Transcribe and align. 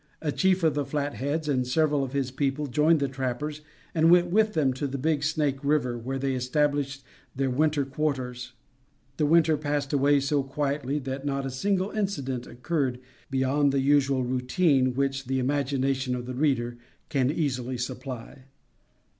A 0.19 0.31
chief 0.31 0.63
of 0.63 0.73
the 0.73 0.83
Flatheads 0.83 1.47
and 1.47 1.67
several 1.67 2.03
of 2.03 2.13
his 2.13 2.31
people 2.31 2.65
joined 2.65 2.99
the 2.99 3.07
trappers 3.07 3.61
and 3.93 4.09
went 4.09 4.31
with 4.31 4.53
them 4.55 4.73
to 4.73 4.87
the 4.87 4.97
Big 4.97 5.23
Snake 5.23 5.63
River 5.63 5.95
where 5.95 6.17
they 6.17 6.33
established 6.33 7.03
their 7.35 7.51
winter 7.51 7.85
quarters. 7.85 8.53
The 9.17 9.27
winter 9.27 9.57
passed 9.57 9.93
away 9.93 10.19
so 10.19 10.41
quietly 10.41 10.97
that 10.97 11.23
not 11.23 11.45
a 11.45 11.51
single 11.51 11.91
incident 11.91 12.47
occurred 12.47 12.99
beyond 13.29 13.71
the 13.71 13.79
usual 13.79 14.23
routine 14.23 14.95
which 14.95 15.25
the 15.27 15.37
imagination 15.37 16.15
of 16.15 16.25
the 16.25 16.33
reader 16.33 16.79
can 17.09 17.29
easily 17.29 17.77
supply. 17.77 18.45